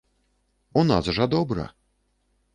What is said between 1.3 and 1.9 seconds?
добра.